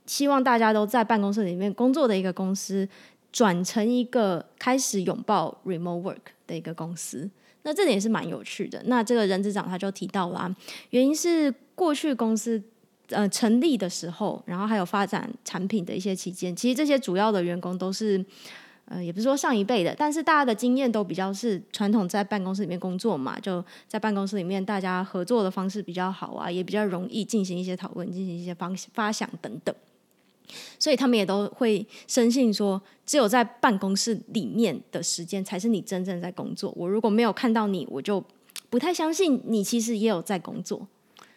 [0.04, 2.86] 希望大家都在办公室里面工作的一个公司，
[3.34, 7.28] 转成一个开始拥抱 Remote Work 的一个公司。
[7.64, 8.80] 那这点也是蛮有趣的。
[8.86, 10.54] 那这个人资长他就提到啦，
[10.90, 12.62] 原因是过去公司。
[13.10, 18.24] 呃，成立的时候，然后还有发展产品的一些期间，其实这些主要的员工都是，
[18.86, 29.74] 呃，也不是说上一辈的，但是大家的经验都比较是传统在办公室里面工作嘛，就在办公室里面大家合作的方式比较好啊，也比较容易进行一些讨论，进行一些方发想等等，
[30.78, 36.72] 所以他们也都会深信说，只有在办公室里面的时间才是你真正在工作。
[36.76, 38.22] 我如果没有看到你，我就
[38.70, 40.86] 不太相信你其实也有在工作。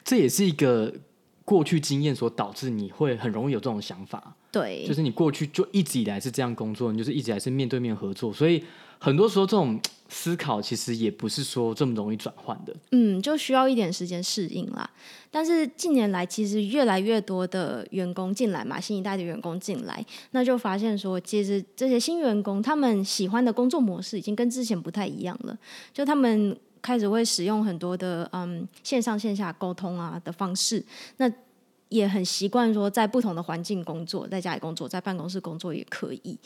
[0.04, 0.94] 这也是一个。
[1.48, 8.62] 过去经验所导致你会很容易有这种想法，对，就是你过去就一直以来是这样工作，你就是一直以来是面对面合作，所以
[9.00, 9.80] 很多时候这种
[10.10, 14.90] 思考其实也不是说这么容易转换的，嗯，就需要一点时间适应啦。
[15.30, 25.58] 但是近年来其实越来越多的员工进来嘛，新一代的员工进来，那就发现说，其实这些新员工他们喜欢的工作模式已经跟之前不太一样了，
[25.94, 26.58] 就他们。
[26.80, 30.82] 开始会使用很多的嗯线上线下沟通啊的方式，
[31.18, 31.30] 那
[31.90, 36.38] 也很习惯说在不同的环境工作，在家里工作，在办公室工作也可以。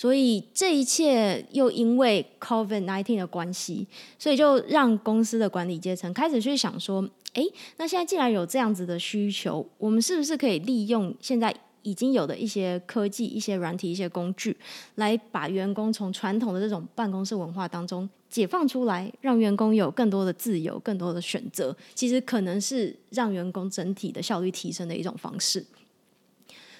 [0.00, 3.86] 所以这一切又因为 COVID-19 的关系，
[4.18, 7.42] 所以就让公司的管理阶层开始去想说：哎，
[7.76, 14.56] 那现在既然有这样子的需求，我们是不是可以利用现在已经有的一些科技、一些软体、一些工具，
[14.94, 21.76] 来把员工从传统的这种办公室文化当中解放出来，让员工有更多的自由、更多的选择。
[21.94, 25.66] 其实可能是让员工整体的效率提升的一种方式。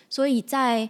[0.09, 0.88] 所以在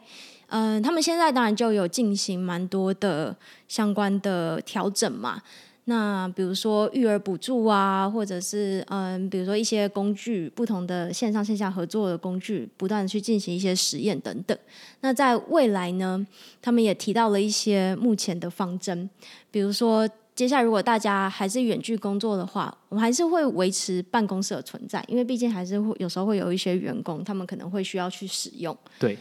[0.50, 3.34] 嗯、他们现在当然就有进行蛮多的
[3.66, 5.40] 相关的调整嘛。
[5.84, 14.56] 那比如说育儿补助啊，或者是嗯，比如说一些工具，不同的线上线下合作的工具，不断去进行一些实验等等。
[15.00, 16.24] 那在未来呢，
[16.62, 19.08] 他们也提到了一些目前的方针，
[19.50, 28.76] 比如说接下来如果大家还是远距工作的话，我们还是会维持办公室的存在，因为毕竟还是会有时候会有一些员工，他们可能会需要去使用。
[28.98, 29.18] 对。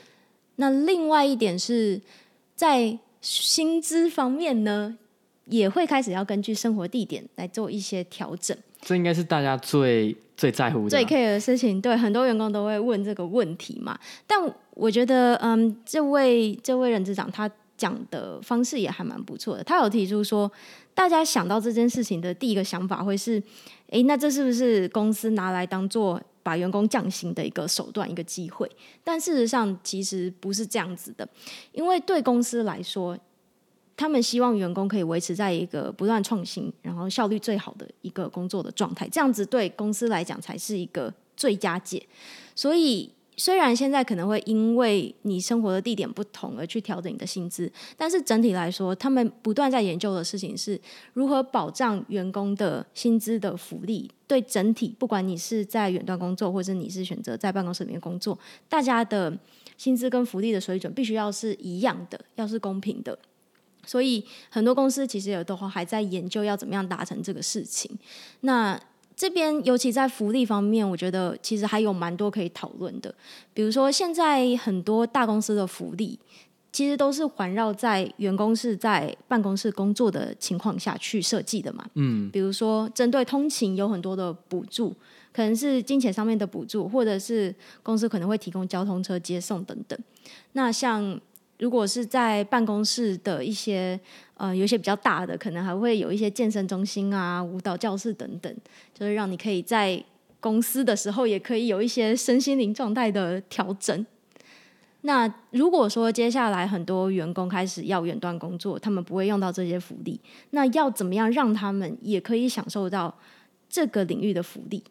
[0.60, 2.00] 那另外一点是
[2.54, 4.98] 在薪资方面呢？
[5.46, 8.56] 也会开始要根据生活地点来做一些调整。
[8.82, 11.82] 这应该是大家最最在乎的、最 care 的事情。
[11.82, 13.98] 对，很多员工都会问这个问题嘛。
[14.28, 14.40] 但
[14.76, 19.64] 我觉得，嗯，这位这位任资长他讲的方式也还蛮不错的。
[19.64, 20.52] 他有提出说，
[20.94, 23.42] 大家想到这件事情的第一个想法会是：
[23.90, 28.68] 哎，那这是不是公司拿来当做把员工降薪的一个手段、一个机会？
[29.04, 31.28] 但事实上，其实不是这样子的，
[31.72, 33.18] 因为对公司来说。
[34.02, 42.02] 他们希望员工可以维持在一个不断创新，然后效率最好的一个工作的状态，这样子对公司来讲才是一个最佳解。
[42.56, 50.78] 所以，虽然现在可能会因为你生活的地点不同而去调整你的薪资，但是整体来说，他们不断在研究的事情是
[51.14, 54.12] 如何保障员工的薪资的福利。
[54.28, 58.38] 对整体，不管你是在远端工作，或者你是选择在办公室里面工作，
[58.68, 59.36] 大家的
[59.78, 63.18] 薪资跟福利的水准必须要是一样的，要是公平的。
[63.86, 67.90] 所以很多公司其实也都还在研究要怎么样达成这个事情。
[68.42, 68.80] 那
[69.20, 73.14] 这边尤其在福利方面，我觉得其实还有蛮多可以讨论的。
[73.54, 76.18] 比如说，现在很多大公司的福利
[76.72, 81.86] 其实都是环绕在员工是在办公室工作的情况下去设计的嘛。
[81.96, 82.30] 嗯。
[82.32, 84.96] 比如说，针对通勤有很多的补助，
[85.34, 87.54] 可能是金钱上面的补助，或者是
[87.84, 90.00] 公司可能会提供交通车接送等等。
[90.54, 91.20] 那像
[91.58, 94.00] 如果是在办公室的一些，
[94.40, 98.56] 呃，有些比较大的，可能还会有一些健身中心啊、舞蹈教室等等，
[98.94, 100.02] 就是让你可以在
[100.40, 104.06] 公司的时候也可以有一些身心灵状态的调整。
[105.02, 110.20] 那如果说接下来很多员工开始要远端工作，他们不会用到这些福利，
[110.52, 113.14] 那要怎么样让他们也可以享受到
[113.70, 114.84] 这个领域的福利？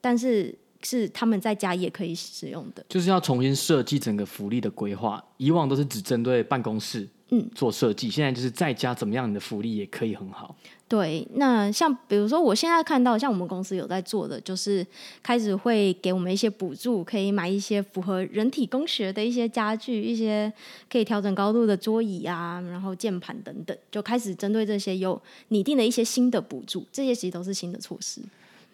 [0.00, 0.54] 但是。
[0.86, 5.24] 是他们在家也可以使用的，就是要重新设计整个福利的规划。
[5.38, 10.54] 以往都是只针对办公室嗯做设计，嗯，现在就是在家怎么样，你的福利也可以很好。
[10.86, 14.86] 对，那像比如说我现在看到，像我们公司有在做的，就是
[15.22, 20.52] 开始会给我们一些补助，可以买一些符合人体工学的一些家具，一些
[20.88, 28.20] 可以调整高度的桌椅啊，然后键盘等等，就开始针对这些有拟定的一些新的补助，这些其实都是新的措施。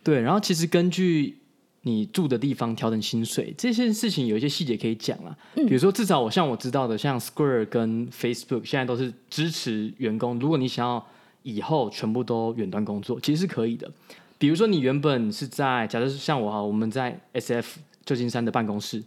[0.03, 1.37] 对，然后其实根据。
[1.83, 11.03] 你住的地方调整薪水这些事情有一些细节可以讲啊，比如说至少我像我知道的，像 Square 跟 Facebook 现在都是支持员工，如果你想要
[11.43, 13.91] 以后全部都远端工作，其实是可以的。
[14.37, 19.03] 比如说你原本是在，假设像我哈，我们在 SF 旧金山的办公室，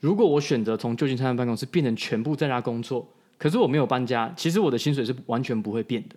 [0.00, 3.06] 如果我选择从旧金山的办公室变成全部在家工作，
[3.36, 6.16] 可是我没有搬家，其实我的薪水是完全不会变的。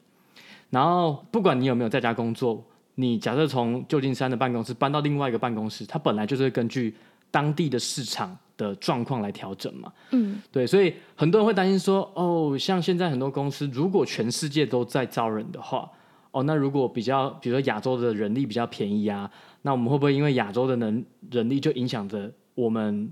[0.70, 2.64] 然后不管你有没有在家工作。
[3.00, 6.96] 你假设从旧金山的办公室搬到另外一个办公室，它本来就是根据
[7.30, 9.94] 当地的市场的状况来调整嘛。
[10.10, 15.88] 嗯，对，所以很多人会担心说，哦，像现在很多公司，如果全世界都在招人的话，
[16.32, 19.30] 哦，那如果比较，比如说亚洲的人力比较便宜啊，
[19.62, 23.08] 那我们会不会因为亚洲的人人力就影响着我们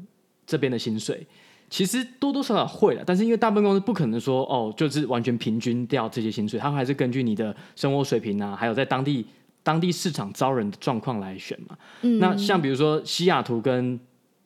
[0.48, 1.28] 这边的薪水？
[1.70, 9.24] 其实多多少少会了，但是因为大部分公司不可能说，哦，就是完全平均掉这些薪水，他们还是根据你的生活水平啊，还有在当地。
[9.66, 14.00] 当地市场招人的状况来选嘛，嗯，那像比如说西雅图跟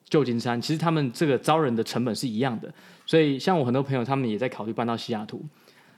[0.05, 2.73] 旧金山，其实他们这个招人的成本是一样的，
[3.05, 5.43] 所以像我很多朋友他们也在考虑搬到西雅图，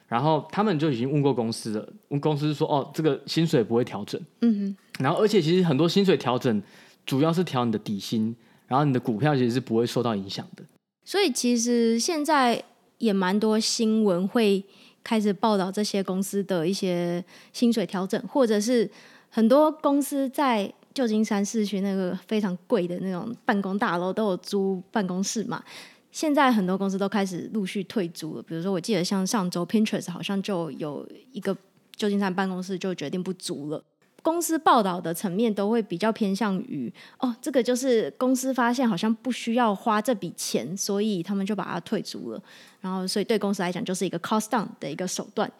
[0.07, 6.59] 然后他们就已经问过公司了，问公司说哦，这个薪水不会调整，嗯哼，然后而且其实很多薪水调整
[7.05, 10.63] 主要是调你的底薪，然后你的股票其实是不会受到影响的，
[11.05, 12.63] 所以其实现在
[12.97, 14.65] 也蛮多新闻会
[15.04, 17.24] 开始报道这些公司的一些
[17.54, 18.89] 薪水调整，或者是。
[19.34, 25.64] 很多公司在旧金山市区那个非常贵的那种办公大楼都有租办公室嘛。
[26.12, 28.43] 现在很多公司都开始陆续退租了。
[28.43, 31.56] 比如说，我记得像上周 Pinterest 好像就有一个
[31.95, 33.82] 旧金山办公室就决定不租了。
[34.22, 42.41] 公司报道的层面都会比较偏向于哦，这个就是公司发现好像不需要花这笔钱，所以他们就把它退租了。
[42.80, 45.51] 然后，所以对公司来讲就是一个 cost down 的一个手段。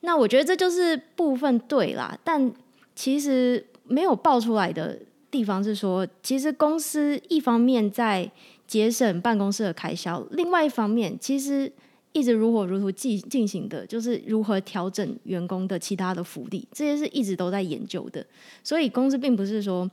[0.00, 2.52] 那我觉得这就是部分对啦，但。
[2.96, 4.96] 其实没有爆出来的
[5.28, 8.30] 地方是说，其实公司一方面在
[8.68, 11.72] 节省办公室的开销，另外一方面其实
[12.14, 18.24] 一直如火如荼进进行的，就是如何调整员工的其他的福利，这些是一直都在研究的。
[18.62, 19.90] 所以公司并不是说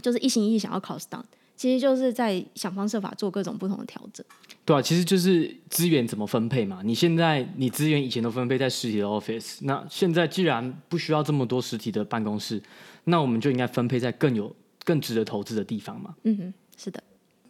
[0.00, 1.22] 就是一心一意想要 cost down，
[1.56, 4.24] 其实就是在想方设法做各种不同的调整。
[4.66, 6.80] 对啊，其实就是资源怎么分配嘛。
[6.84, 12.62] 你现在你资源以前都分配在实体的 office，那现在既然不需要这么多实体的办公室，
[13.04, 14.54] 那我们就应该分配在更有
[14.84, 16.14] 更值得投资的地方嘛。
[16.24, 17.02] 嗯哼，是的。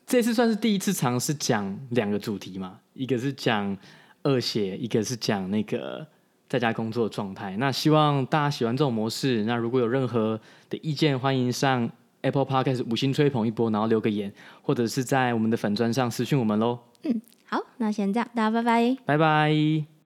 [0.07, 3.77] 这次算是第一次尝试讲两个主题嘛，一个是讲
[4.25, 6.07] 恶血，一个是讲那个
[6.49, 7.57] 在家工作的状态。
[7.57, 9.45] 那希望大家喜欢这种模式。
[9.45, 11.89] 那如果有任何的意见，欢迎上
[12.23, 16.79] Apple Podcast 五星吹捧一波，然后留个言，或者是在我们的粉砖上私讯我们喽。
[17.03, 19.94] 嗯，好，那先这样，大家拜拜，拜拜。